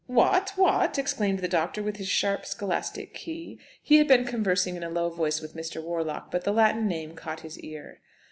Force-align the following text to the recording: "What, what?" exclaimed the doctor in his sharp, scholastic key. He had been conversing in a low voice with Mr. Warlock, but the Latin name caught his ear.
"What, 0.07 0.53
what?" 0.55 0.97
exclaimed 0.97 1.41
the 1.41 1.47
doctor 1.47 1.87
in 1.87 1.93
his 1.93 2.07
sharp, 2.07 2.47
scholastic 2.47 3.13
key. 3.13 3.59
He 3.83 3.97
had 3.97 4.07
been 4.07 4.25
conversing 4.25 4.75
in 4.75 4.83
a 4.83 4.89
low 4.89 5.11
voice 5.11 5.41
with 5.41 5.55
Mr. 5.55 5.79
Warlock, 5.79 6.31
but 6.31 6.43
the 6.43 6.51
Latin 6.51 6.87
name 6.87 7.13
caught 7.13 7.41
his 7.41 7.59
ear. 7.59 7.99